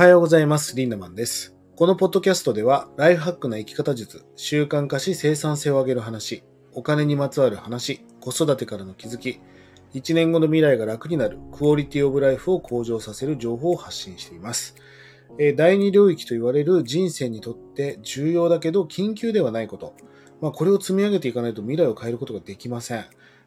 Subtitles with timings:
[0.00, 0.74] はようございます。
[0.76, 1.54] リンダマンです。
[1.76, 6.42] このポッドキャストでは、ライフハックな生き方術、習慣化し生産性を上げる話、
[6.72, 9.40] お金にまつわる話、子育てからの気づき、
[9.92, 14.74] 1年後の未来が楽になる、クオリティオブライフを向上させる情報を発信しています。
[15.38, 19.92] え第二領域と言われる人生にとって重要だけど緊急ではないこと。
[20.40, 23.04] まあ、これを積み上げていかないと未来を変えることができません。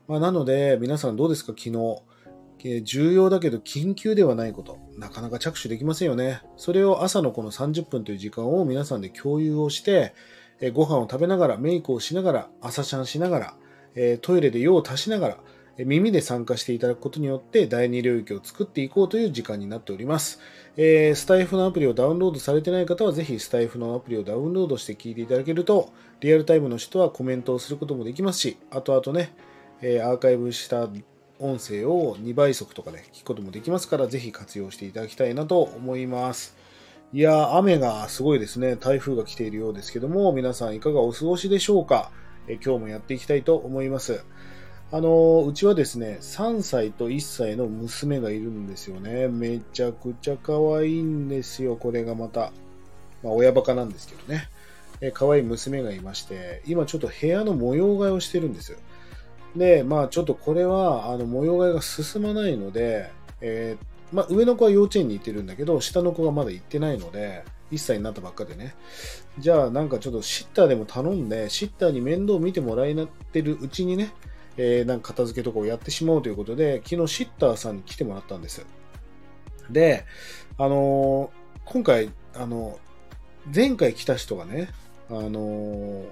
[0.08, 1.56] まあ、なので、皆さんどうですか？
[1.58, 2.04] 昨日。
[2.84, 4.80] 重要だけど緊急ではないこと。
[4.98, 6.42] なかなか着手できませんよね。
[6.58, 10.14] それを朝のこの30分という時間を皆さんで共有をして、
[10.74, 15.38] ご飯を食べながら、メイクをしながら、朝シャンしながら、トイレで用を足しながら、
[15.78, 20.40] 耳で参加していただくことによって第二領域を作っていこうという時間になっております。
[20.78, 29.36] えースタイフのアプリをダウンロードされてない方はぜひスタイフのアプリをダウンロードして聞いていただけるとリアルタイムの人はコメントをすることもできますし後々ね、
[29.82, 30.88] えーアーカイブした
[31.44, 36.56] 音声を2倍速とかで聞くこともできますからぜひ活用していただきたいなと思います。
[37.12, 38.78] いや、雨がすごいですね。
[38.78, 42.12] 台風が来ているようですけども、皆さんいかがお過ごしでしょうか、
[42.48, 44.24] え今日もやっていきたいと思います。
[44.92, 49.28] あのうちはですね、3歳と1歳の娘がいるんですよね。
[49.28, 52.54] めちゃくちゃ可愛いんですよ、これがまた。
[53.22, 54.50] まあ、親バカなんですけどね。
[55.02, 58.78] え可愛い娘がいまして、今ちょっと部屋の模様替えをしてるんです。
[59.56, 68.76] で、まあちょっとこれは、あの、模様替えが進まないので、えーまあ上の子は幼稚園に行ってるんだけど、下の子がまだ行ってないので、1歳になったばっかでね。
[69.40, 74.12] じゃあなんかちょっとシッターでも頼んで、シッターに面倒を見てもらいなってるうちにね、
[74.58, 78.64] えーなんか片付けとかをやってしまおうということで、昨日シッターさんに来てもらったんです。
[79.72, 80.06] で、
[80.60, 82.78] あのー今回、あの
[83.54, 84.70] 前回来た人がね、
[85.10, 86.06] あのー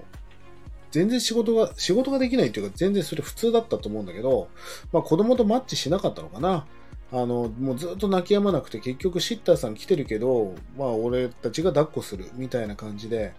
[0.92, 4.48] 全然仕事が、仕事ができないっていうか、全然それ普通だったと思うんだけど、
[4.92, 6.66] まあ子供とマッチしなかったのかな。
[7.10, 13.32] あの、もうずっと泣き止まなくて、結局シッターさん来てるけど、まあ俺たちが抱っこするみたいな感じで、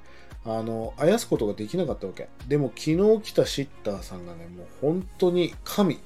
[0.46, 2.28] あの、あやすことができなかったわけ。
[2.48, 6.00] でも昨日来たシッターさんがね、もう本当に神、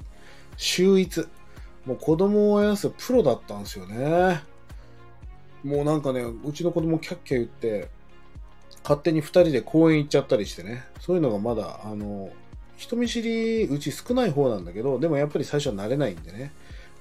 [0.56, 1.26] 秀逸。
[1.86, 4.42] もう子供をあやすプロだったんですよね。
[5.64, 7.88] もうなんかね、うちの子供キャッキャ言って、
[8.88, 10.82] 勝手に2人で公園行っちゃったりしてね。
[10.98, 12.30] そういうのがまだ、あの、
[12.78, 16.52] 人見知りうち少ない方なんだけど、でもやっぱり最初は慣れないんでね。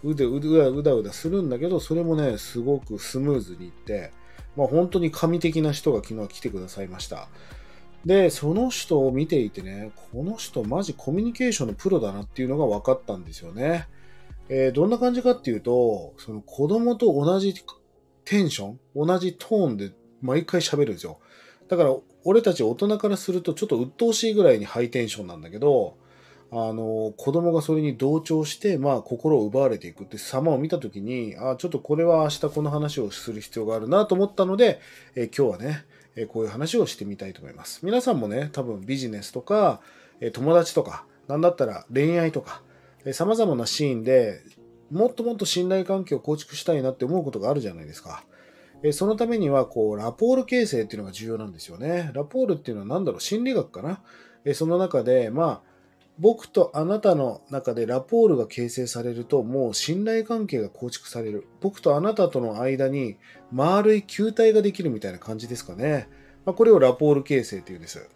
[0.04, 4.12] うでうだうだうだするんだけど、それもね、すごくスムーズにいって、
[4.58, 7.30] まあ本当に神的な人が昨日来てくださいました。
[8.06, 13.88] で、その人を見ていてね、この人マジコミュニケーションのプロだなっていうのが分かったんですよね。
[14.50, 17.56] えーどんな感じかっていうと、その子供と同じ
[18.26, 21.20] テンション、同じトーンで毎回喋るんですよ。
[21.68, 25.98] だから、俺たち大人からするとちょっと鬱陶しいぐらいにハイテンションなんだけど、
[26.50, 34.80] あの、子供がそれに同調して、まあ、心を奪われていくって様を見たときに、ああちょっとこれは明日この話をする必要があるなと思ったので、
[35.16, 35.86] えー今日はね、
[36.16, 37.82] えーこういう話をしてみたいと思います。
[37.84, 39.82] 皆さんもね、多分ビジネスとか、
[40.22, 42.62] えー友達とか、なんだったら恋愛とか、
[43.04, 44.42] えー様々なシーンで
[44.90, 48.24] もっともっと信頼関係を構築したいなって思うことがあるじゃないですか。
[48.84, 52.12] えそのためには、こう、ラポール形成っていうのが重要なんですよね。
[52.14, 54.04] ラポールっていうのは何だろう、心理学かな？
[54.46, 55.78] えその中で、まあ、
[56.20, 61.48] 僕とあなたの中でラポールが形成されると、もう信頼関係が構築される。
[61.62, 63.18] 僕とあなたとの間に
[63.52, 66.08] 丸い球体ができるみたいな感じですかね。
[66.46, 68.10] まあ、これをラポール形成っていうんです。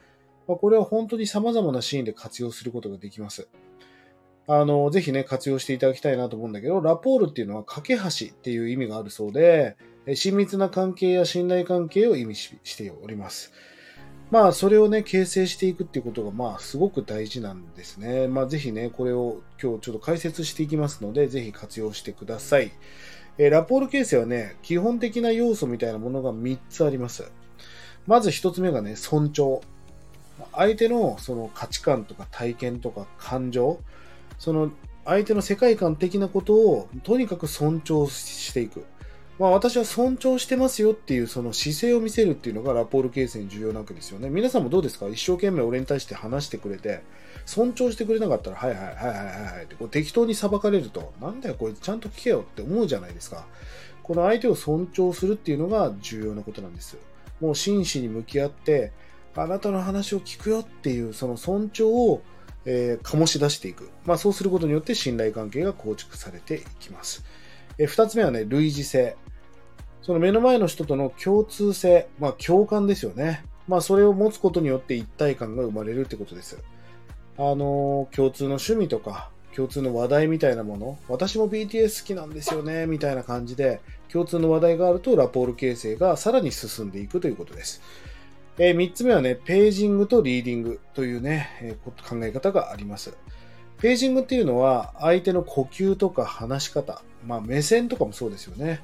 [0.48, 3.48] まあ、これは本当に様々なシーンで活用することができます。
[4.54, 9.78] あの、ぜひね、活用していただきたいなと思うんだけど、ラポールっていうのは架け橋っていう意味があるそうで、
[10.14, 13.54] 親密な関係や信頼関係を意味ししております。
[14.30, 18.28] まあ、それをね、形成していくっていうことが、まあ、すごく大事なんですね。
[18.28, 22.72] まあ、ぜひね、これを今日ちょっと解説していきますので、ぜひ活用してください。
[23.38, 27.32] えーラポール形成はね、基本的な要素みたいなものが3つあります。
[28.06, 29.62] まず1つ目がね、尊重。
[30.54, 33.80] 相手のその価値観とか体験とか感情、
[34.42, 34.72] その
[35.06, 38.86] 相手の世界観的なことをとにかく尊重していく。
[39.38, 44.32] まあ私は尊重してますよっていうその姿勢を見せるっていうのがラポール形成に重要なわけですよね。
[44.32, 45.08] 皆さんもどうですか？
[45.10, 47.04] 一生懸命俺に対して話してくれて、
[47.46, 49.16] 尊重してくれなかったら、はいはいはいはいはい
[49.58, 53.46] はいってこう適当に裁かれると、なんだよこいつちゃんと聞けよって思うじゃないですか。
[54.02, 56.98] この相手を尊重するっていうのが重要なことなんです。
[57.40, 58.92] もう真摯に向き合って、
[59.36, 62.22] あなたの話を聞くよっていうその尊重を、
[62.66, 63.90] えー醸し出していく。
[64.06, 67.24] まあそうすることによって信頼関係が構築されていきます。
[67.78, 69.16] えー二つ目はね、類似性。
[70.02, 73.44] その目の前の人との共通性、まあ共感ですよね。
[73.68, 76.58] まあそれを持つことによって一体感が生まれるってことです。
[77.38, 83.82] あのー共通の趣味とか、共通の話題みたいなもの、私も BTS 好きなんですよね、みたいな感じで、
[84.12, 87.82] 共通の話題があるとラポール形成がさらに進んでいくということです。
[88.64, 93.18] えー、3つ目はね、ページングとリーディングというね、えー、考え方があります。
[93.80, 98.84] ページングっていうのは、相手の呼吸とか話し方、まあ目線とかもそうですよね。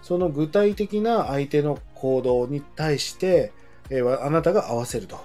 [0.00, 3.52] その具体的な相手の行動に対して、
[3.90, 5.20] えー、あなたが合わせると。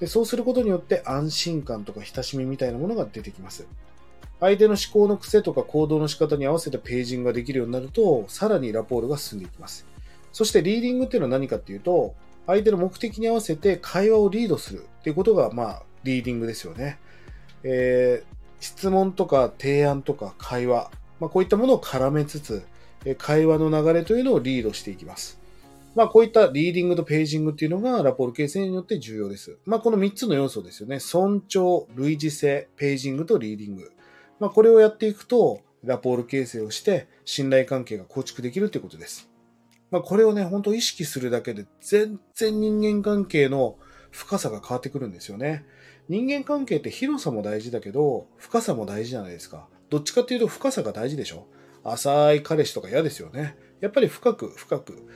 [0.00, 3.66] でそうすることによって安心感とか親しみみたいなものが出てきます。
[4.38, 9.86] 相手の思考の癖とか行動の仕方に合わせたページングができるようになると、さらにラポールが進んでいきます。
[10.30, 12.14] そしてリーディングっていうのは何かっていうと、
[12.46, 16.98] 相手の目的に合わせて会話をリードするっていうことが、まあ、リーディングですよね。
[17.62, 20.90] えー、質問とか提案とか会話、
[21.20, 22.62] まあ、こういったものを絡めつつ、
[23.18, 25.40] 会話の流れというのをリードしていきます。
[25.94, 29.58] まあ、こういったリーディングとページングっていうのがラポール形成によって重要です。
[29.66, 31.00] まあ、この3つの要素ですよね。
[31.00, 33.90] 尊重、類似性、ページングとリーディング。
[34.38, 39.29] まあ、これをやっていくと、ラポール形成をして信頼関係が構築できるということです。
[39.90, 43.76] まあ、これをね、本当意識するだけで全然人間関係の
[44.10, 45.64] 深さが変わってくるんですよね。
[46.08, 49.68] 人間関係って広さも大事だけど、深さも大事じゃないですか。
[49.88, 51.46] どっちかっていうと深さが大事でしょ
[51.84, 53.56] 浅い彼氏とか嫌ですよね。
[53.80, 55.08] やっぱり深く深く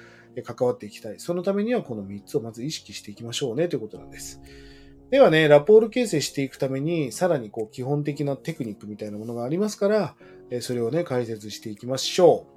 [0.44, 1.18] 関わっていきたい。
[1.18, 4.40] そのためにはこの3つをまず意識していきましょうねということなんです。
[5.10, 10.16] ではね、ラポール形成していくために、さらにこう基本的なテクニックみたいなものがありますから、
[10.60, 12.53] それをね、解説していきましょう。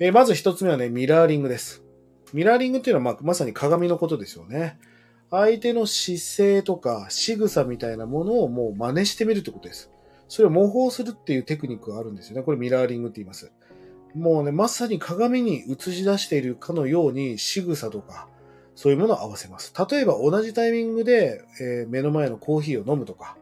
[0.00, 1.84] えまず1つ目はね、ミラーリングです。
[2.32, 4.78] ミラーリングっていうのはままさに鏡のことですよね。
[5.30, 6.22] 相手の姿
[6.58, 9.90] 勢とか仕草みたいなものをもう真似してみるってことです。
[10.28, 12.42] それを模倣するっていうテクニックがあるんですよね。
[12.42, 13.52] これミラーリングって言います。
[14.14, 18.28] もうね、まさに鏡に映し出しているかのように仕草とか、
[18.74, 19.72] そういうものを合わせます。
[19.90, 23.36] 例えば同じタイミングで、えー、目の前のコーヒーを飲むとか、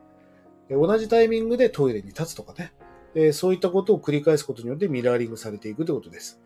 [0.70, 2.72] 同じタイミングでトイレに立つとかね、
[3.14, 6.41] えー、そういったことを繰り返すことによってミラーリングされていくということです。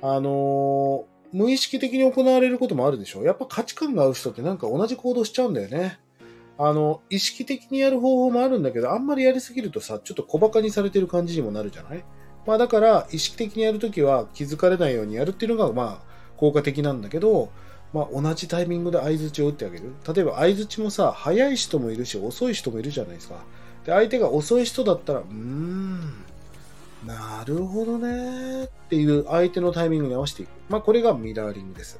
[0.00, 3.22] あのー、無意識的に行われることもあるでしょ。
[3.22, 5.98] やっぱ価値観が合う人ってなんか同じ行動しちゃうんだよね。
[6.56, 12.04] あの、意識的にやる方法もあるんだけど、あんまりやりすぎるとさ、ちょっと小馬鹿にされてる感じにもなるじゃない？
[12.46, 17.50] まあだから、意識的にやるときは気づかれないようにやるっていうのが、まあ、効果的なんだけど、
[17.92, 19.92] まあ同じタイミングで相づちを打ってあげる。
[20.12, 23.44] 例えば相づちもさ、早い人もいるし、遅い人もいるじゃないですか。
[23.84, 26.24] で、相手が遅い人だったら、うーん、
[27.08, 30.50] なるほどねっていう相手のタイミングに合わせていく。
[30.68, 31.98] まあこれがミラーリングです。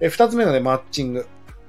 [0.00, 1.26] え、二つ目がね、マッチング。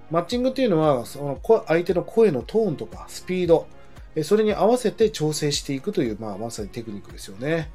[0.10, 3.68] マッチングっていうのは、その相手の声のトーンとかスピード、
[4.16, 7.70] えそれに合わせて調整していくという、まあ、まさにテクニックですよね。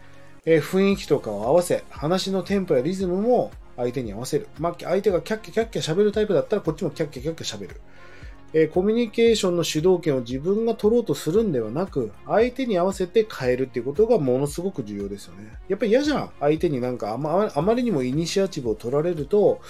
[0.46, 4.48] え雰囲気とかを合わせ、話のテンポやリズムも相手に合わせる。
[4.58, 7.80] まあ、相手がキャッキャキャッキャ喋るタイプだったら、こっちもキャッキャキャッキャ喋る。
[8.56, 15.52] えコミュニケーションの主導権を自分が取ろうとするんではなく、相手に合わせて変えるっていうことがものすごく重要ですよね。
[15.68, 16.30] やっぱり嫌じゃん。
[16.38, 19.60] 相手になんかあまあまりにもイニシアチブを取られると、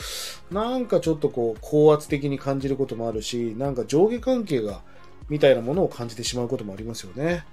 [0.50, 4.82] なんかちょっとこう、高圧的に感じることもあるし、なんか上下関係が、
[5.30, 7.46] みたいなものを感じてしまうこともありますよね。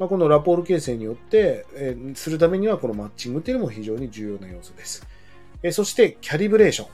[0.00, 5.06] まあ、このラポール形成によって、え、するためにはこのマッチングっていうのも非常に重要な要素です。
[5.62, 6.88] え、そして、キャリブレーション。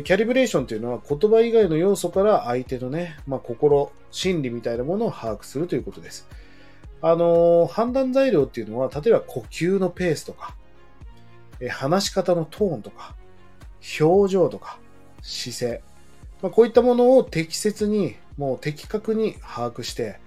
[0.00, 6.26] キャリブレーションというのは言葉以外の要素から相手のね、まあ、心、心理みたいなものを把握するということです。
[7.02, 10.54] あのー、判断材料っていうのは、例えば呼吸のペースとか、
[11.60, 13.14] え話し方のトーンとか、
[14.00, 14.78] 表情とか、
[15.20, 15.82] 姿勢、
[16.40, 20.20] まあ、こういったものを適切に、もう的確に把握して、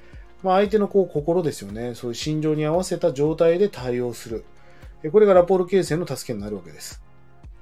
[0.44, 4.46] まあ、相手のこう心ですよね、そういう心情に合わせた状態で対応する。
[5.12, 7.05] これがラポール形成の助けになるわけです。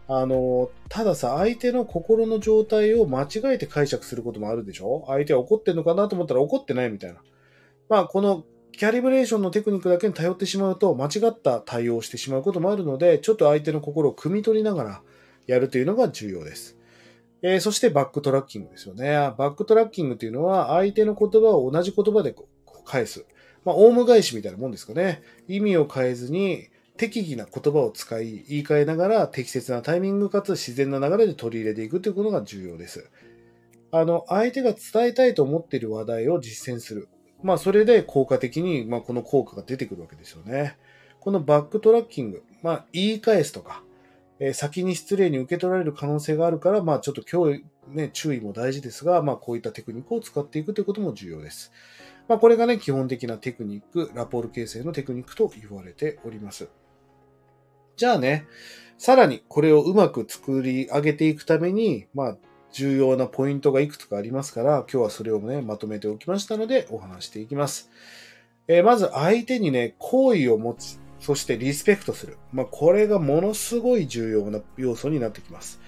[0.07, 5.05] あの、たださ、相手の心の状態を間違えて解釈することもあるでしょ？
[5.07, 7.21] 相手は怒ってんのかなと思ったら怒ってないみたいな。
[7.89, 8.43] まあ、この
[8.73, 15.01] キャリブレーションのテクニックだけに頼ってしまうと、間違った対応をしてしまうこともあるので、ちょっと相手の心を汲み取りながら
[15.47, 16.77] やるというのが重要です。
[17.41, 19.11] えー、そしてバックトラッキングですよね。
[19.37, 22.35] バックトラッキングというのは、相手の言葉を同じ言葉で
[22.83, 23.25] 返す。
[23.63, 25.21] まあ、オウム返しみたいなもんですかね。
[25.47, 33.09] 意味を変えずに、適宜な言葉を使い、言い換えながら適切なタイミングかつ自然な流れで取り入れていくということが重要です。
[33.91, 37.09] あの、相手が伝えたいと思っている話題を実践する。
[37.41, 40.77] まあ、それで効果的に、まあ、この効果が出てくるわけですよね。
[41.19, 43.83] このバックトラッキング、まあ、言い返すとか、
[44.39, 51.71] えー、先に失礼に受け取られる可能性があるから、まあ、ちょっと今日、ね、注意も大事ですが、まあ、こういったテクニックを使っていくということも重要です。
[52.27, 56.69] まあ、これがね、基本的なテクニック、ラポール形成のテクニックと言われております。
[57.95, 58.45] じゃあね、
[58.97, 62.37] さらにこれをうまく作り上げていくために、まあ、
[62.71, 67.89] 重要なポイントがいくつかありますから、今日はそれをね、まとめておきましたので、お話していきます。
[68.67, 70.99] えーまず相手にね、好意を持つ。
[71.19, 72.37] そしてリスペクトする。
[72.51, 75.79] まあ、これがものすごい重要な要素になってきます。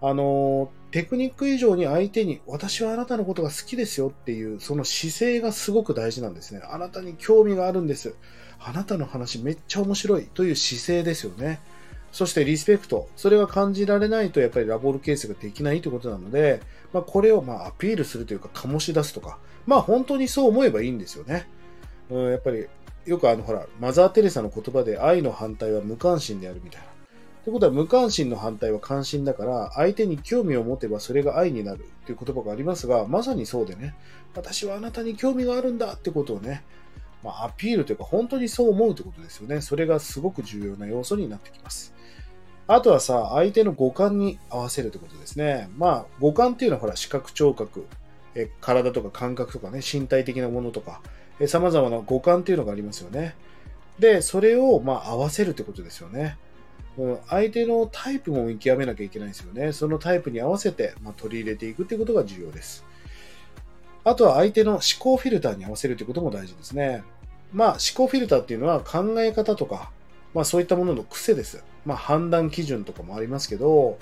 [0.00, 6.60] あのーテクニック以上に相手に私はあなたのことが好きですよっていうその姿勢がすごく大事なんですね。
[6.62, 8.14] あなたに興味があるんです。
[8.64, 11.60] あなたの話めっちゃ面白いという姿勢ですよね。
[12.12, 13.08] そしてリスペクト。
[13.16, 16.60] それが感じられないとやっぱりラボール形成ができないということなので、
[16.92, 21.46] まあ、これをまあアピールするというか醸し出すとか、まあ本当にそう思えばいいんですよね。
[22.10, 22.66] うん、やっぱり
[23.04, 26.94] よくあのほら、マザー・テレサの言葉で愛の反対は無関心であるみたいな。
[27.44, 33.94] ということは無関心の反対は関心だから相手に興味を持てばそれが愛になるっていう言葉がありますがまさにそうでね
[34.34, 36.64] 私はあなたに興味があるんだってことをね、
[37.24, 39.62] まあ、アピールというか本当にそう思うってことですよね。
[39.62, 41.94] それがすごく重要な要素になってきます。
[42.66, 45.70] あとはさ相手の五感に合わせるってことですね。
[45.76, 47.86] まあ五感っていうのはほら視覚聴覚。
[48.36, 51.00] え体とか感覚とかね身体的なものとか。
[51.46, 53.34] さまざまな五感っていうのがありますよね。
[53.98, 56.36] でそれをまあ合わせるってことですよね。
[57.28, 59.72] 相手のタイプも見極めなきゃいけないですよね。
[59.72, 62.84] そのタイプに合わせて、ま取り入れていくということが重要です。
[64.04, 67.02] あとは相手の思考フィルターに合わせるということも大事ですね。
[67.54, 69.90] まあ思考フィルターっていうのは考え方とか、
[70.34, 71.64] まあそういったものの癖です。
[71.86, 73.96] まあ判断基準とかもありますけど、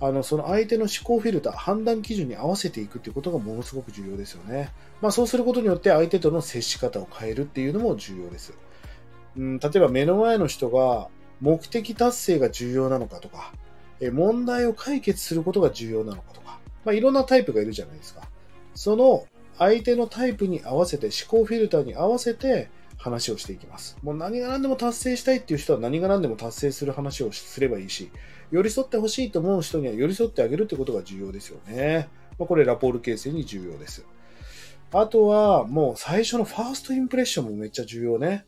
[0.00, 4.72] あの、その相手の思考フィルター、判断基準に合わせていくっていうことがものすごく重要ですよね。
[5.00, 8.52] まあそうすることによって相手との接し方を変えるっていうのも重要です。
[9.36, 11.08] うん、例えば目の前の人が
[11.40, 13.52] 目的達成が重要なのかとか、
[14.00, 18.22] え問題を解決することが重要なのかとか、まあ、いろんなタイプがいるじゃないですか。
[18.74, 19.26] その
[19.58, 23.96] 相手のタイプに合わせて、思考フィルターに合わせて話をしていきます。
[24.02, 28.10] もう何が何でも達成したいっていう人は何が何でも達成する話をすればいいし、
[28.50, 32.08] 寄り添ってほしいと思う人には寄り添ってあげるってことが重要ですよね。
[32.38, 34.04] まあ、これラポール形成に重要です。
[34.92, 38.46] あとは、もう最初のファーストインプレッションもめっちゃ重要ね。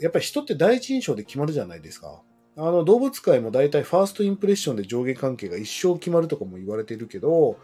[0.00, 2.22] やっぱり人って第一印象で決まるじゃないですか。
[2.58, 7.58] あの動物界も大体ファーストインプレッションで上下関係が一生決まるとかも言われてるけど、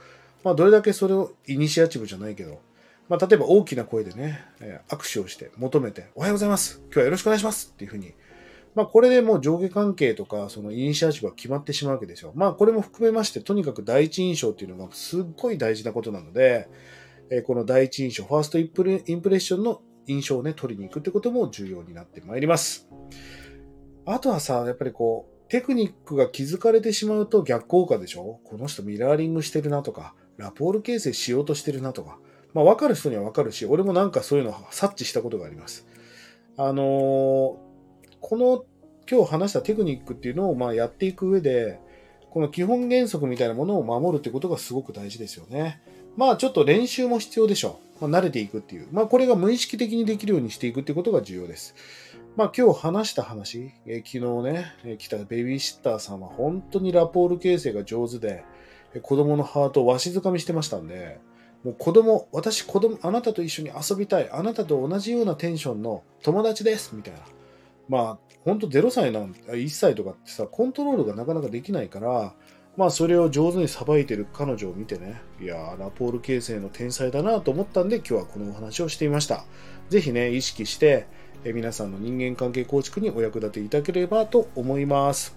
[0.44, 2.60] まあ、どれだけそれをイニシアチブじゃないけど、
[3.08, 4.40] まあ、例えば大きな声でね、
[4.88, 6.80] 握手をして求めて、おはようございます。
[6.84, 8.14] 今日はよろしくお願いしますっていうふうに、
[8.74, 12.32] まあ、これでもう上下関係とか、そのイニシアチブが決まってしまうわけですよ。
[12.34, 16.68] まあ、これも含めまして、とにかく第一印象っていうのがすっごい大事なことなので、
[17.28, 22.88] えこの第一印象、ファーストインプレッションの印象をね、取りに行くってことも重要になってまいります。
[24.06, 28.40] あとはさ、やっぱりこう、テクニックが気づかれてしまうと逆効果でしょ？
[28.44, 32.18] この人ミラーリングしてるなとか、ラポール形成しようとしてるなとか、
[32.54, 35.86] まあ分かる人には分かるし、俺もなんかそういうのを察知したことがあります。
[36.56, 36.86] あのー、
[38.20, 38.64] この
[39.10, 41.80] 今日話したテクニックっていうのをまあやっていく上で、
[42.30, 45.82] この基本原則みたいなものを守るってことがすごく大事ですよね。
[46.16, 48.08] まあちょっと練習も必要でしょう。
[48.08, 48.88] まあ、慣れていくっていう。
[48.92, 51.74] まあこれが無意識的にできるようにしていくってことが重要です。
[52.36, 58.44] まあ今日話した話、え昨日ね、え来たベビーシッターさんは本当にラポール形成が上手で、
[59.02, 61.18] 子供のハートをわしづかみしてましたんで、
[61.64, 67.20] もう子供、私子供、あなたと一緒に遊びたい、あなたと同じようなテンションの友達ですみたいな。
[67.88, 72.34] まあ、ほんと0歳なん1歳とかってさ、コントロールがなかなかできないから、
[72.76, 79.44] まあそれを上手にさばいてる彼女を見てね、いやー、ラポール形成の天才だなと思ったんで今日はこのお話をしてみました。
[79.90, 81.06] ぜひね、意識して、
[81.44, 85.36] え皆さんの人間関係構築にお役立ていただければと思います。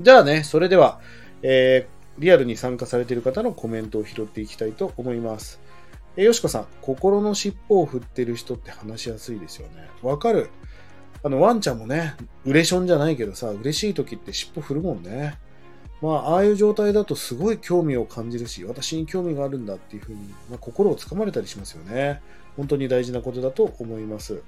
[0.00, 1.00] じゃあね、それでは、
[1.42, 5.60] えー、リアルに参加されている方のコメントを拾っていきたいと思います。
[6.16, 9.88] え、よしこさん、心の尻尾を振ってる人って話しやすいですよね。
[10.02, 10.48] わかる。
[11.22, 15.38] あの、ワンちゃんもね、ウレションじゃないけどさ、嬉しい時って尻尾振るもんね。
[16.00, 20.18] まあ、ああいう状態だとすごい興味を感じるし、私に興味があるんだっていうふうに、
[20.50, 22.22] まあ、心をつかまれたりしますよね。
[22.56, 24.42] 本当に大事なことだと思います。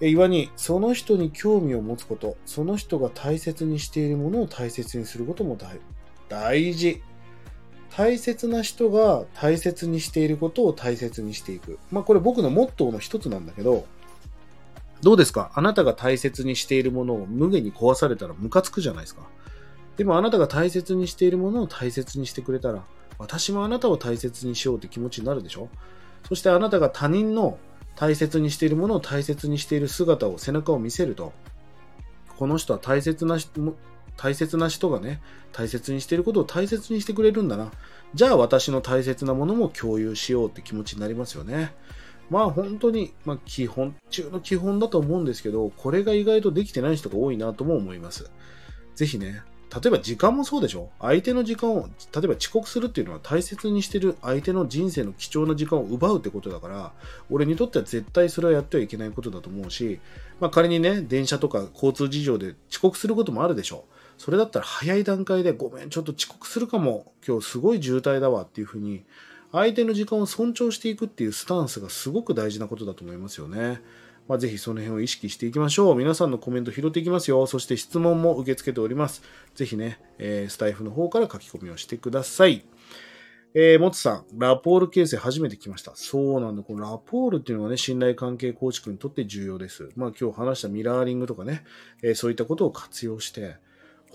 [0.00, 5.56] え岩に、その人に興味を持つこと、その人が大切にしているものを大切にすることも
[6.28, 7.02] 大事。
[7.96, 11.78] 大切な人が大切にしていることを大切にしていく。
[11.90, 13.86] まあこれ僕のモットーの一つなんだけど、
[15.02, 15.50] どうですか？
[15.54, 19.22] あなたが大切にしているものを無限に壊されたらムカつくじゃないですか。
[19.96, 22.84] でもあなたが大切にしているものを大切にしてくれたら、
[23.18, 25.68] 私もあなたを大切にしようって気持ちになるでしょ？
[26.28, 27.58] そしてあなたが他人の
[27.94, 31.32] 大切にしているものを大切にしている姿を、背中を見せると、
[32.36, 33.38] この人は大切な、
[34.16, 35.20] 大切な人がね、
[35.52, 37.70] 大切にしてることを大切にしてくれるんだな。
[38.14, 41.74] じゃあ私の大切なものも共有しようって気持ちになりますよね。
[42.30, 48.30] まあ本当に、まあ基本中の基本だと思うんですけど、これが意外とできてない人が多いなとも思います。
[48.94, 49.42] ぜひね、
[49.74, 56.92] 例えば時間もそうでしょ相手の時間を、例えば遅刻するっていうのは大切にしてる相手の人生の貴重な時間を奪うってことだから、
[57.30, 60.00] 俺にとっては絶対それはやってはいけないことだと思うし、
[60.40, 69.04] まあ仮にね、電車とか交通事情で遅刻することもあるでしょうそれだったら早い段階でごめん、ちょっと遅刻するかも、今日すごい渋滞だわっていうふうに、
[69.52, 73.80] 相手の時間を尊重していくっていうスタンスがすごく大事なことだと思いますよね。
[74.28, 75.94] まあ、ぜひその辺を意識していきましょう。
[75.94, 77.46] 皆さんのコメント拾っていきますよ。
[77.46, 79.22] そして質問も受け付けております。
[79.54, 82.64] ぜひね、えー、スタイフの方から書き込みをしてください。
[83.54, 85.92] えー、もつさん、ラポール形成初めて来ました。
[85.94, 86.62] そうなんだ。
[86.62, 89.90] このラポールっていうのはね、信頼関係構築にとって重要です。
[89.96, 91.64] まあ今日話したミラーリングとかね、
[92.02, 93.56] えー、そういったことを活用して、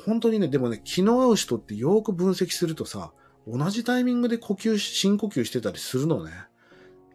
[0.06, 3.12] 本当にね、でもね、気の合う人ってよく分析するとさ、
[3.48, 6.32] 同じタイミングで呼吸、深呼吸してたりするのね。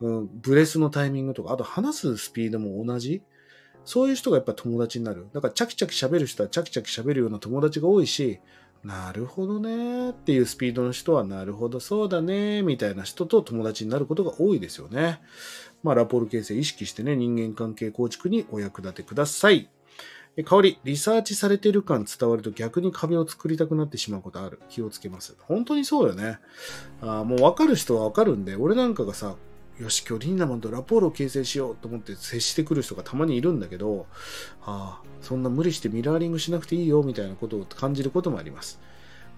[0.00, 3.22] うん、ブレスのタイミングとか、あと話すスピードも同じ。
[3.84, 5.28] そういう人がやっぱ友達になる。
[5.32, 8.40] だからチャキチャキ喋る人はチャキチャキ喋るような友達が多いし、
[8.82, 15.20] なるほどねっていうスピードの人はなるほどそうだねみたいな人と友達になることが多いですよね。
[15.82, 19.70] まあラポール形成意識してね、人間関係構築にお役立てください。
[20.44, 24.60] 香り、リサーチされてる感伝わると逆に壁を作りたくなってしまうことある。
[24.68, 25.34] 気をつけます。
[25.40, 26.38] 本当にそうよね。
[27.00, 29.36] あもう分かる人は分かるんで、俺なんかがさ、
[29.78, 34.06] よし、今日リンナマンとラポールを形成しようと思って接してくる人がたまにいるんだけど、
[34.62, 38.78] ああ、そんな無理してミラーリングしなくていいよみたいなことを感じることもあります。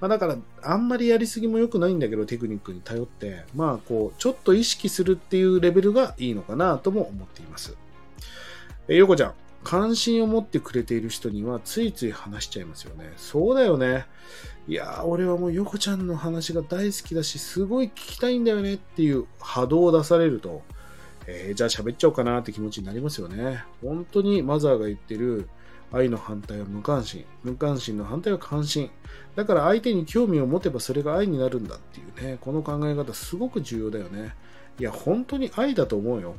[0.00, 7.76] まあ、だから、あんまりやりすぎも良くないんだけど、テクニックに頼って、まあ、こう、ちょっと意識するっていうレベルがいいのかなとも思っています。
[8.86, 9.34] え、ヨコちゃん、
[9.68, 13.12] 関心を持ってくれている人にはついつい話しちゃいますよね。
[13.18, 14.06] そうだよね。
[14.66, 20.62] いやー、俺はもうヨコちゃんの話が大好きだし、すごい聞きたいんだよねっていう波動を出されると、
[21.26, 23.62] えー、じゃあ喋っちゃおうかなって気持ちになりますよね。
[23.82, 25.50] 本当にマザーが言ってる
[25.92, 27.26] 愛の反対は無関心。
[27.44, 28.90] 無関心の反対は関心。
[29.36, 34.34] だから相手に興味を持てばそれが愛になるんだっていうね、この考え方すごく重要だよね。
[34.80, 36.36] いや、本当に愛だと思うよ。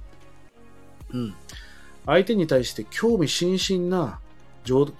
[1.13, 1.35] うん。
[2.05, 4.19] 相手に対して興味津々な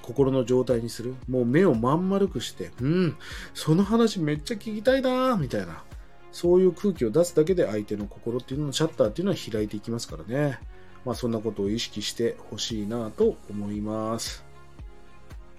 [0.01, 1.15] 心の状態にする。
[1.27, 3.17] もう目をまん丸くして、うん、
[3.54, 5.84] その話めっちゃ聞きたいなみたいな。
[6.32, 10.60] そういう空気を出すだけで相手の心っていうののシャッターっていうのは開いていきますからね。
[11.06, 14.45] まあそんなことを意識してほしいなと思います。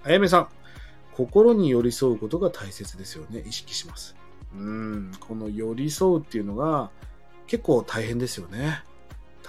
[0.05, 0.49] あやめさん、
[1.17, 3.43] 心に寄り添うことが大切ですよね。
[3.47, 4.17] 意識します。
[4.57, 6.91] うん、この寄り添うっていうのが
[7.47, 8.83] 結構大変ですよね。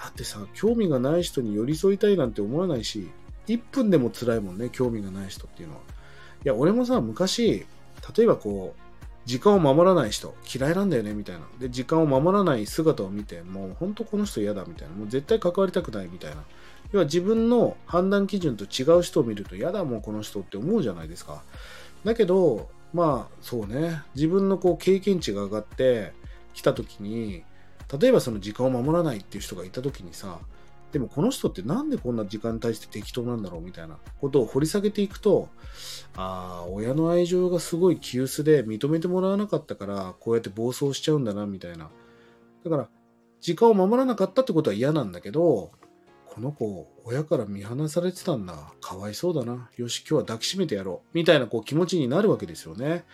[0.02, 3.08] だってさ、興味がない人に寄り添いたいなんて思わないし、
[3.46, 5.80] 1分でも辛いもんね、興味がない人っていうのは。
[6.44, 7.66] いや、俺もさ、昔、
[8.16, 8.82] 例えばこう、
[9.26, 11.42] 時間を守らない人、嫌いなんだよね、みたいな。
[11.60, 14.94] で、時間を守らない姿を見て、もう本当この人嫌だ、みたいな。
[14.94, 16.42] もう絶対関わりたくない、みたいな。
[16.90, 21.44] 要は自分の判断基準と違う人を見ると、嫌だ、もうこの人って思うじゃないですか。
[22.04, 24.02] だけど、まあ、そうね。
[24.16, 26.12] 自分のこう経験値が上がって
[26.54, 27.44] きた時に、
[27.98, 30.38] 例えばその時間を守らないっていう人がいた時にさ、
[30.92, 35.48] でもこの人ってなんでこんな時間に対して適当なんだろうみたいなことを掘り下げていくと、
[36.14, 41.90] ああ、親の愛情がすごい急須で認めてもらわなかったから、こうやって暴走しちゃうんだな、みたいな。
[42.64, 42.88] だから、
[43.40, 45.72] 時間を守らなかったってことは嫌なんだけど、
[46.26, 48.72] この子、親から見放されてたんだ。
[48.80, 49.70] かわいそうだな。
[49.76, 51.08] よし、今日は抱きしめてやろう。
[51.12, 53.04] みたいなこう気持ちになるわけですよね。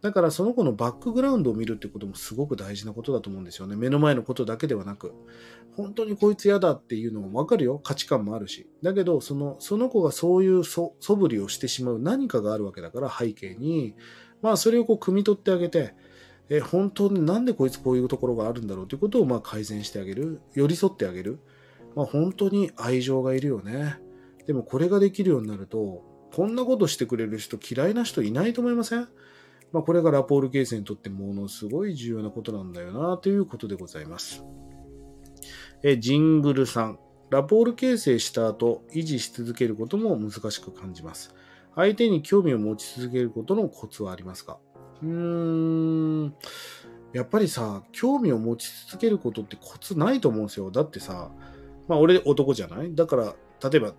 [0.00, 3.74] だからその子のバックグラウンドを見るってこともすごく大事なことだと思うんですよね。
[3.74, 5.12] 目の前のことだけではなく。
[5.76, 7.78] 本当にこいつ嫌だっていうのもわかるよ。
[7.78, 8.68] 価値観もあるし。
[8.82, 13.94] だけど、その、その子がそういうそ素振りをしてしまう何かがあるわけだから、背景に。
[14.42, 15.94] まあ、それをこう、汲み取ってあげて、
[16.50, 20.42] え、本当になんでこいつこういうところがあるんだろうということを、まあ、改善してあげる。
[20.52, 21.38] 寄り添ってあげる。
[21.96, 23.98] まあ、本当に愛情がいるよね。
[24.46, 26.02] でも、これができるようになると、
[26.34, 29.08] こんなことしてくれる人、嫌いな人いないと思いません？
[29.74, 34.44] まあ、これがラポール形成にとってものすごい重要なことなんだよなということでございます。
[35.82, 36.98] えジングルさん。
[37.30, 41.34] ラポール形成した後、維持し続けることも難しく感じます。
[41.74, 44.58] 相手に興味を持ち続けることのコツはありますか？
[45.02, 45.08] うー
[46.26, 46.34] ん。
[47.12, 50.70] やっぱりさ、興味を持ち続けることってコツないと思うんですよ。
[50.70, 51.32] だってさ、
[51.88, 52.94] まあ俺男じゃない？
[52.94, 53.34] だから、
[53.68, 53.94] 例えば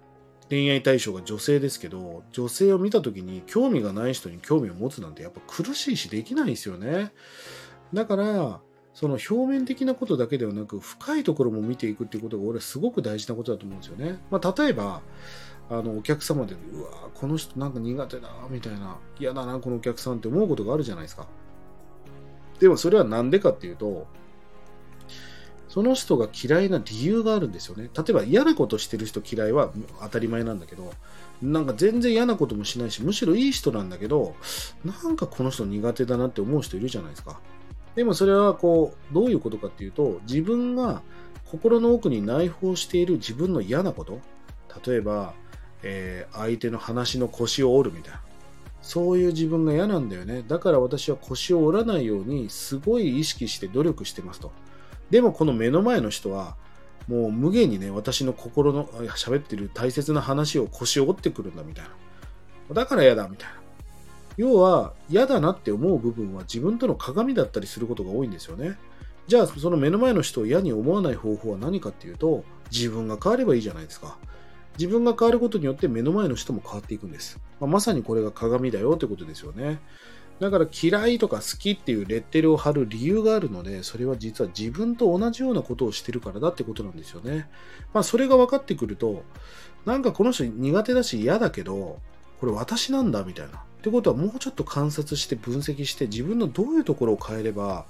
[0.49, 7.11] 恋愛対象が女性ですけど、女性を見た時に興味がない人に興味を持つなんてやっぱ苦しいしできないですよね。
[7.93, 8.61] だから、
[8.93, 14.19] その表面的なことだけではなく、深いところも見ていくっていうことが俺はすごく大事なことだと思うんですよね。
[14.31, 15.01] まあ、例えば、
[15.69, 21.27] あの、お客様で、うわこの人なんか苦手だ、みたいな、嫌だな、このお客さんって思うことがあるじゃないですか。
[22.59, 24.07] でもそれはなんでかっていうと、
[25.75, 27.89] その人が嫌いな理由があるんですよね。
[27.93, 30.93] 例えば嫌なことしてる人嫌いは当たり前なんだけど、
[31.41, 34.35] なんか全然嫌なこともしないし、むしろいい人なんだけど、
[34.85, 37.41] なんかこの人苦手だなって思う人いるじゃないですか。
[37.93, 41.01] でもそれはこう、どういうことかっていうと、自分が
[41.43, 44.21] 心の奥に内包している自分の嫌なこと、
[44.89, 45.33] 例えば、
[45.83, 48.21] えー、相手の話の腰を折るみたいな。
[48.81, 50.41] そういう自分が嫌なんだよね。
[50.47, 54.53] だから私は腰を折らないようにすごい意識して努力してますと。
[55.09, 56.55] でもこの目の前の人は、
[57.07, 61.85] もう無限にね、私の心の喋ってる大切な話を腰を折ってくるんだみたい
[62.69, 62.75] な。
[62.75, 63.65] だから嫌だみたいな。
[64.37, 68.77] 要は嫌だなって思う部分は自分との鏡だったりすることが多いんですよね。
[69.27, 74.17] じゃあその目の前の人を嫌に思わない方法は何かっていうと自分が変わればいいじゃないですか。
[74.77, 77.39] 自分が変わることによって目の前の人も変わっていくんです。
[77.61, 79.79] まあ、まさにこれが鏡だよってことですよね。
[80.39, 87.49] だから嫌いとか好きっていうレッテルを貼る理由があるので、それは実は自分と同じようなことをしてるからだってことなんですよね。
[87.93, 89.23] まあそれが分かってくると、
[89.85, 91.99] なんかこの人苦手だし嫌だけど、
[92.39, 93.57] これ私なんだみたいな。
[93.57, 97.85] ってことはもうちょっと観察して分析して自分のどういうところを変えれば、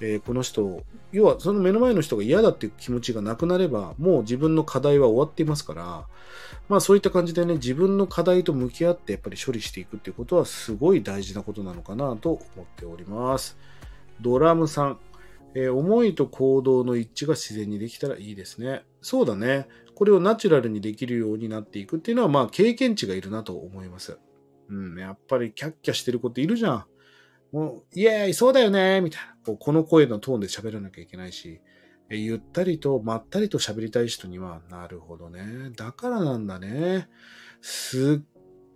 [0.00, 0.82] えー、この人、
[1.12, 6.06] 要はその目の前の人が嫌だっていう気持ちがなくなれば、もう自分の課題は終わっていますから、
[6.68, 13.58] まあそういった感じでね、自分の課題と向き合ってやっぱり処理していくっていうことはすごい大事なことなのかなと思っております。
[14.20, 14.98] ドラムさん、
[15.54, 18.82] えー、思いと行動の一致が自然にできたらいいですね。
[19.00, 19.66] そうだね。
[19.94, 24.18] これをナチュラルにできるようになっていくっていうのは、まあ経験値がいるなと思います。
[24.68, 26.84] うん、やっぱりキャッキャしてる子っているじゃん。
[27.52, 29.36] もう、イエーイ、そうだよねみたいな。
[29.44, 31.60] こうこの声のトーンで喋らなきゃいけないし、
[32.08, 35.70] ゆったりとまったりと喋りたい人には、なるほどね。
[35.76, 37.08] だからなんだね。
[37.60, 38.26] すっ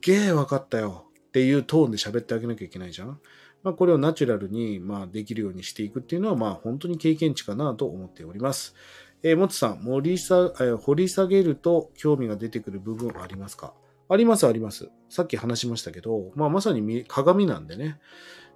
[0.01, 1.07] げえ分かったよ。
[1.29, 3.21] っていうトーンで喋ってあげなきゃいけないじゃん。
[3.63, 8.75] まあ、これをナチュラルに、まあ、できるようにしていくっていうのは、まあ、本当に経験値かなと思っております。
[9.23, 13.75] えー、もつさん、盛りさ、えー、掘り下げると興味が出てくる部分はありますか？
[14.09, 14.91] あります、あります。
[15.09, 18.01] さっき話しましたけど、まあ、まさに鏡なんでね。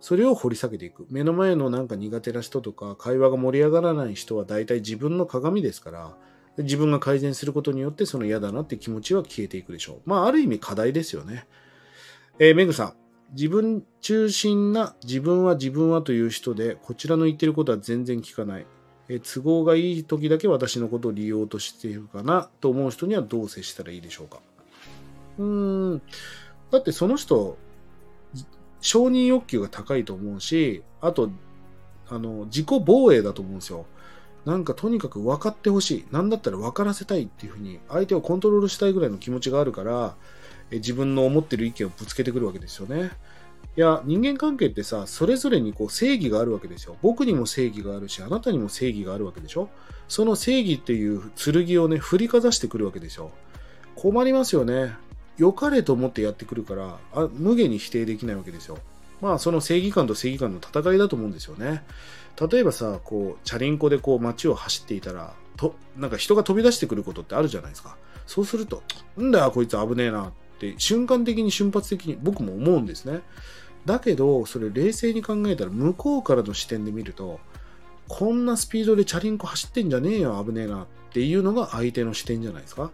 [0.04, 1.06] それを掘り下げていく。
[1.08, 6.14] 目の前のなんか苦手な人とか、会話が盛り上がらない人は大体自分の鏡ですから、
[6.58, 10.00] 自分が改善することによってその嫌だなって気持ちは消えていくでしょう。
[10.04, 11.46] まあ、ある意味課題ですよね。
[12.38, 12.94] えー、メグさん。
[13.32, 18.66] 自分中心な自分は自分はという人で、こちらの言ってることは全然聞かない。
[19.08, 24.40] え都合がいい時だけ私のことを利用としているかなと思う人にはどう接したらいいでしょうか。
[25.38, 26.02] うーん。
[26.70, 27.56] だってその人、
[28.84, 31.30] 承認欲求が高いと思うし、あと、
[32.06, 33.86] あの、自己防衛だと思うんですよ。
[34.44, 36.04] なんかとにかく分かってほしい。
[36.12, 40.16] なんだったら分からせたいっていうふうに、相手をコントロールしたいぐらいの気持ちがあるから、
[40.70, 43.12] え自分の思ってる意見をぶつけてくるわけですよね。
[43.74, 46.98] いや、人間関係ってさ、それぞれにこう正義があるわけですよ。
[47.00, 49.70] 僕にも正義があるし、あなたにも正義があるわけでしょ
[50.08, 53.30] その正義っていう剣をね、振りかざしてくるわけですよ。
[53.96, 54.92] 困りますよね。
[55.36, 58.78] 良かれと思ってやってくるからあ無限に否定できないわけですよ。
[59.20, 61.84] まあその正義感と正義感の戦いだと思うんですよね。
[62.40, 67.96] 例えばさ、こう、チャリンコでこう街を走っていたら、と、なんか人が飛び出してくることってあるじゃないですか。
[68.26, 68.82] そうすると、
[69.20, 73.20] んだよこいつ危ねえなって瞬間的に瞬発的に僕も思うんですね。
[73.86, 77.38] だけど、それ冷静に考えたら向こうからの視点で見ると、
[78.08, 82.90] こんなスピードでチャリンコ走ってんじゃねえよ、危ねえなっていうのが相手の視点じゃないですか。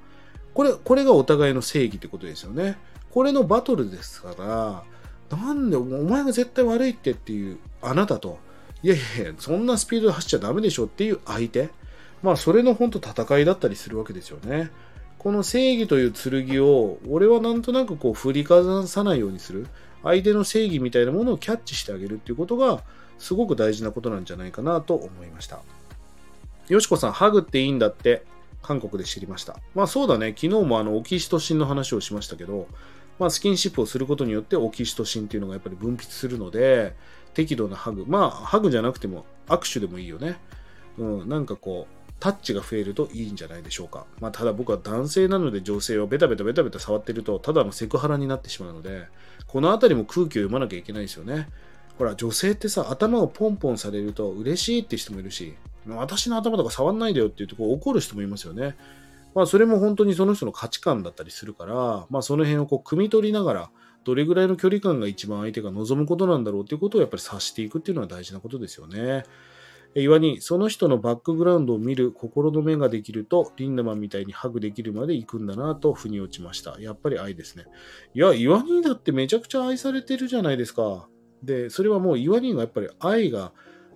[0.54, 2.78] これ、これがお互いの正義ってことですよね。
[3.10, 4.84] これのバトルですから、
[5.36, 8.38] なんでお前が絶対悪いってっていうあなたと、
[8.82, 11.70] いやいやいや、そんなスピードで走っちゃダメでしょっていう相手。
[12.22, 14.70] まあ、それの本当戦いだったりするわけですよね。
[15.18, 19.66] この正義という剣を、俺はなんとなくこう振りかざさないようにする。
[20.02, 22.82] 相手の正義みたいなものをキャッチしてあげるっていうことが、
[23.18, 25.60] すごく大事なことなんじゃないかなと思いました。
[26.68, 28.24] よしこさん、ハグっていいんだって。
[28.62, 29.56] 韓国で知りました。
[29.74, 32.68] まあそうだね、昨日もあのオキシトシンの話をしましたけど、
[33.18, 36.96] まあ、スキンシップをすることによってオキシトシンっていうのがやっぱり分泌するので、
[37.34, 40.38] 適度なハグ、まあハグじゃなくても握手でもいいよね。
[40.96, 44.06] うん、なんかこう、タッチが増えるといいんじゃないでしょうか。
[44.20, 49.06] まあ、ただ僕は男性なので女性をベタベタベタベタ触ってると、ただのセクハラになってしまうので、
[49.46, 51.48] このあたりも空気を読まなきゃいけないですよね。
[51.98, 55.54] ほら、女性ってさ、頭をポンポンされると嬉しいって人もいるし、
[55.86, 58.76] 私の頭とか触んないでよって言うとこう怒る人もいますよね。
[59.34, 63.70] まあそれも本当にその人の価値観だったりするから、まあその辺をこう汲み取りながら、
[64.04, 69.24] どれぐらいの距離感が一番相手が望むことなんだろうっていうことをやっぱり察していくっていうのは大事なことですよね。
[69.94, 76.80] 岩に、その人のバックグラウンドを見る心の目ができると、リンダマンみたいにハグできるまで行くんだなと腑に落ちました。
[76.80, 77.64] やっぱり愛ですね。
[78.14, 81.08] いや、岩にだってめちゃくちゃ愛されてるじゃないですか。
[81.42, 83.52] で、それはもう岩にがやっぱり愛が、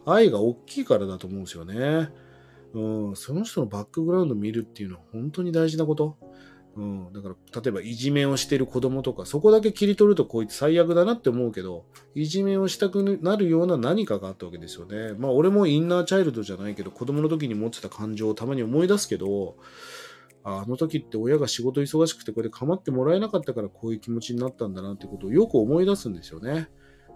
[0.06, 2.10] 愛が大きいからだと思うんですよね。
[2.74, 6.16] うん、その人のバックグラウンド見るっていうのは本当に大事なこと。
[6.76, 11.84] うん、だから、例えばいじめをしてる子供とか、そこだけ切り取るとこいつ最悪だなって思うけど、
[12.16, 15.12] いじめをしたくなるような何かがあったわけですよね。
[15.16, 19.56] まあ、俺もインナーチャイルドじゃないけど、子供の時に持ってた感情をたまに思い出すけど、
[20.42, 26.68] あの時って親が仕事忙しくてこれで構ってもらえなかったからこういう気持ちになったんだなってことをよく思い出すんですよね。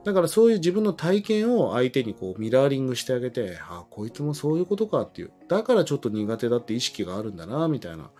[0.08, 5.32] だからそういう自分の体験を相手にこうミラーリングしてあげて、あ、こいつもそういうことかっていう。
[5.48, 8.10] だからちょっと苦手だって意識があるんだな、みたいな。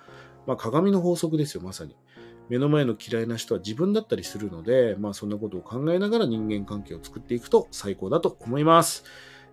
[0.47, 1.97] まあ鏡の法則ですよ、まさに。
[2.51, 9.05] 目の前の嫌いな人は自分だったりするので、まあそんなことを考えながら人間関係を作っていくと最高だと思います。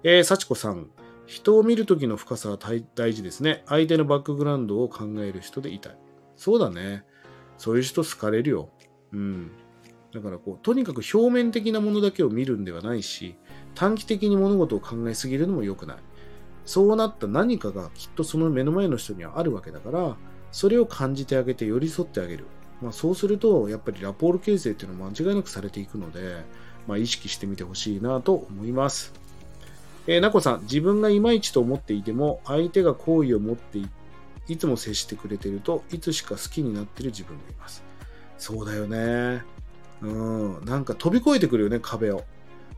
[0.04, 0.89] えー、幸子さん。
[1.28, 3.63] 人を見るときの深さは大事ですね。
[3.65, 5.98] 相手のバックグラウンドを考える人でいたい。
[6.36, 7.06] そうだね。
[7.58, 8.69] そういう人好かれるよ。
[9.13, 9.52] うん。
[10.15, 13.36] だからこう、とにかく表面的なものだけを見るんではないし、
[13.75, 15.97] 短期的に物事を考えすぎるのも良くない。
[16.65, 20.15] そうなった何かがきっとその目の前の人にはあるわけだから、
[20.54, 22.45] それを感じてあげて寄り添ってあげる。
[22.82, 26.43] まあ、そうすると、やっぱりラポール形成っていうのは間違いなくされていくので、
[26.88, 29.13] まあ、意識してみてほしいなと思います。
[30.08, 33.88] えー、なこさん、自分がいまいちと思っていても、相手が好意を持ってい
[34.47, 37.84] いつも接してくれてるといつしか好きになってる自分がいます。
[38.38, 39.55] そうだよね。
[40.01, 40.08] う
[40.62, 40.65] ん。
[40.65, 42.23] なんか飛び越えてくるよね、壁を。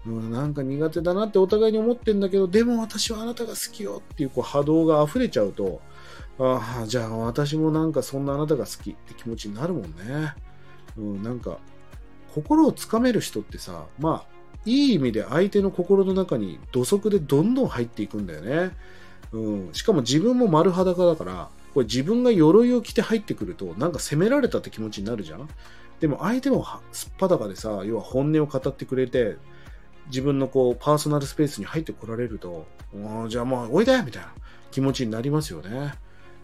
[0.06, 5.82] うん、なんか苦手だなってお互いに思ってんだけど、でも私はあなたが好きよっていうこう波動が溢れちゃうと、
[6.39, 10.34] ああ、じゃあ私もなんかそんなあなたが好きって気持ちになるもんね。
[10.97, 11.60] うん、なんか、
[12.34, 18.71] 心をつかめる人ってさ、まあ、いい意味で相手の心の中に土足でどんどん入っていくんだよね。
[19.32, 19.69] うん。
[19.73, 25.49] しかも自分も丸裸だから、これ自分が鎧を着て入ってくると、なんか責められたって気持ちになるじゃん
[25.99, 29.38] でも相手もすっぱだかでさ、要は本音を語ってくれて、
[30.07, 32.65] 自分のこう、パーソナルスペースに入ってこられると、
[33.27, 34.31] じゃあもうおいでみたいな
[34.71, 35.93] 気持ちになりますよね。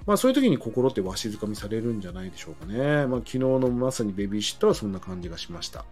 [0.05, 3.05] まあそういう時に心ってわしづかみされるんじゃないでしょうかね。
[3.05, 5.85] まあ昨日のまさにベビーシットはそんな感じがしました。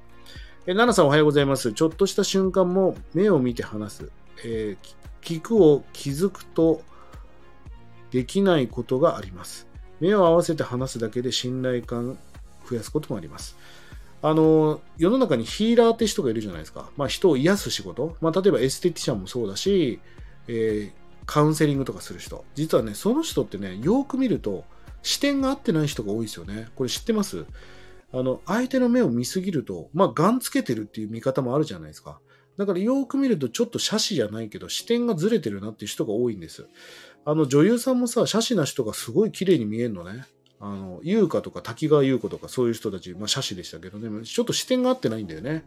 [0.68, 1.72] え、ナナさんおはようございます。
[1.72, 4.12] ちょっとした瞬間も目を見て話す。
[4.44, 6.82] えー、聞くを気づくと
[8.12, 9.68] できないことがあります。
[10.00, 12.18] 目を合わせて話すだけで信頼感
[12.70, 13.58] 増やすこともあります。
[14.22, 16.90] あの、世の中にヒーラーって人がいるじゃないですか。
[16.96, 18.18] まあ人を癒す仕事。
[18.22, 20.00] まあ例えばエステティシャンもそうだし、
[20.48, 22.46] えー、カウンセリングとかする人。
[22.56, 24.64] 実はね、その人ってね、よく見ると
[25.02, 26.70] 視点が合ってない人が多いですよね。
[26.76, 27.46] これ知ってます？
[28.14, 32.20] あの、相手の目を見すぎると、まあ、ガンつけてるっていう見方もあるじゃないですか。
[32.58, 36.68] だからよく見るとちょっと写真じゃないけど視点がずれてるなっていう人が多いんです。
[37.24, 40.26] あの女優さんもさ、写真な人がすごい綺麗に見えるのね。
[40.62, 45.66] あの、優香とか滝川優子とかそういう人たち、まあ写真でしたけどね、ちょっと視点が合ってないんだよね。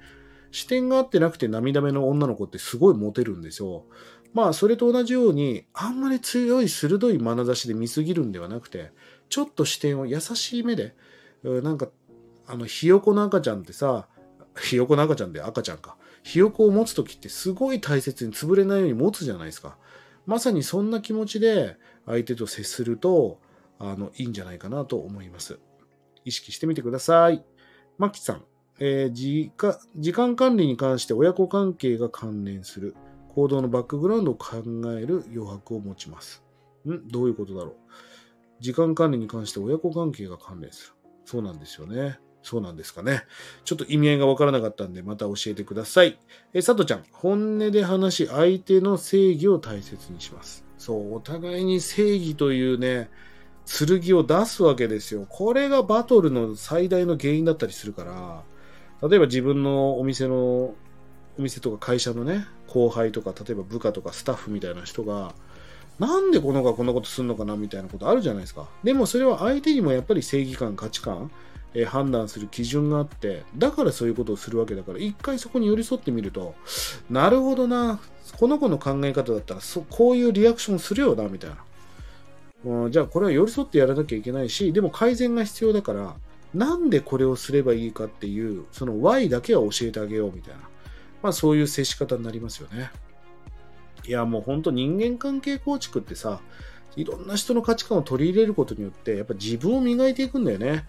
[0.53, 3.85] 視点が合ってなくて涙目の女の子ってすごいモテるんですよ。
[4.33, 8.93] まあそれと同じように、あんまり強い鋭い眼差しで見すぎるんではなくて、
[9.29, 10.95] ちょっと視点を優しい目で、
[11.43, 11.89] なんか
[12.47, 14.07] あの、ひよこの赤ちゃんってさ、
[14.61, 15.97] ひよこの赤ちゃんで赤ちゃんか。
[16.23, 19.77] ひよこを持つときってすごい大切に潰れないように持つじゃないですか。
[20.27, 21.77] まさにそんな気持ちで
[22.07, 23.41] 相手と接すると、
[23.79, 25.59] あの、いいんじゃないかなと思います。
[26.25, 27.45] 意識してみてください。
[27.99, 28.45] マキさん、
[28.81, 32.97] えー、時間時間管理に関して親子関係が関連する
[33.35, 34.57] 行動のバックグラウンドを考
[34.99, 36.43] える余白を持ちます。
[36.89, 37.07] ん？
[37.09, 37.75] どういうことだろう
[38.61, 40.95] 時間管理に関して親子関係が関連する。
[41.25, 42.19] そうなんですよね。
[42.43, 43.23] そうなんですかね。
[43.65, 46.19] ちょっと意味合いがわからなかったんで、また教えてください。
[46.53, 50.63] え、佐藤ちゃん、本音で話し、相手の正義を大切にします。
[50.77, 53.09] そう、お互いに正義というね、
[53.67, 55.27] 剣を出すわけですよ。
[55.29, 58.43] これがバトルの最大の原因だったりするから、
[59.09, 60.75] 例えば自分のお店の、
[61.37, 65.35] お店とか会社のね、後輩とか、例えば部下とかスタッフみたいな人が、
[65.99, 68.69] なんでこの子がこんなことするのかなみたいなことあるじゃないですか。
[68.83, 71.31] でもそれは相手にもやっぱり正義感、価値観、
[71.75, 76.55] え判断する基準があって、だからそういうことをするわけだから、一回そこに寄り添ってみると、
[77.11, 78.01] なるほどな、
[78.39, 81.57] この子の考え方だったらそ、こういうリアクションするよな、みたいな。
[82.65, 86.17] うん、じゃあこれは寄り添ってやらなきゃいけないし、でも改善が必要だから、
[86.55, 90.61] なんでこれをすればいいかっていう、その Y だけは教えてあげようみたいな。
[91.23, 92.91] まあそういう接し方になりますよね。
[94.07, 96.41] いやもう本当人間関係構築ってさ、
[96.97, 100.85] いろんな人の価値観を取り入れることによって、やっぱ自分を磨いていくんだよね。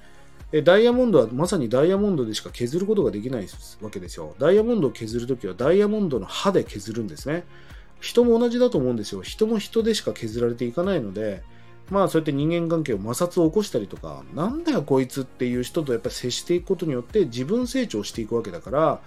[0.64, 3.48] ダイヤモンドはまさにダイヤモンドでしか削ることができない
[3.82, 4.36] わけですよ。
[4.40, 7.44] ダイヤモンドを削るときはダイヤモンドの刃で削るんですね。
[8.00, 9.22] 人も同じだと思うんですよ。
[9.22, 11.42] 人も人でしか削られていかないので、
[11.90, 19.00] まあそうやって人間関係を摩擦を起こしたりとか、なんだよこいつっていう人とやっぱり接していくことによって自分成長していくわけだから、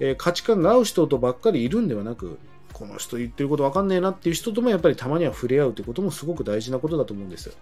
[0.00, 2.38] えー、価値観が合う人とばっかりいるんではなく、
[2.72, 7.56] この人言ってることわかんねえなっていう人ともやっぱりたまには触れ合うということもすごく大事なことだと思うんです。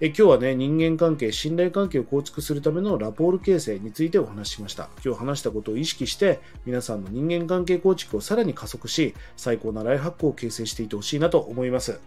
[0.00, 4.90] え今日はね、人間関係、信頼関係を構築するためのラポール形成についてお話ししました。
[5.04, 12.00] 今日話したことを意識して、皆さんの人間関係構築をさらに加速し、最高なライフハックを形成していってほしいなと思います。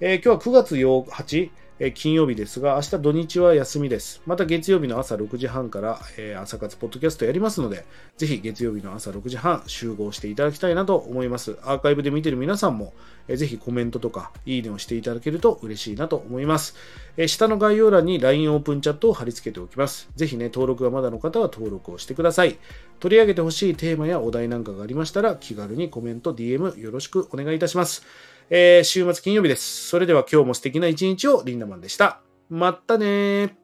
[0.00, 4.22] えー、今日は9月8え金曜日ですが、明日土日は休みです。
[4.26, 7.84] また月曜日の朝6時半から、えー、朝活ポッドキャストやりますので、
[8.16, 11.58] ぜひ月曜日の朝6時半集合していただきたいなと思います。
[11.62, 12.92] アーカイブで見てる皆さんも、
[13.26, 16.76] えー、ぜひコメントとかいいねをしていただけると嬉しいなと思います。
[17.16, 20.08] えー、下の概要欄に LINE オープンチャットを貼り付けておきます。
[20.14, 22.56] ぜひね、登録がまだの方は登録をしてください。
[23.00, 28.04] 取り上げてほしいテーマやお題なんかがありましたら、気軽にコメント、DM よろしくお願いいたします。
[28.50, 29.88] えー、週末金曜日です。
[29.88, 32.20] それでは今日も素敵な一日をリンダマンでした。
[32.50, 33.56] まったね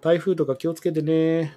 [0.00, 1.56] 台風とか気をつけてね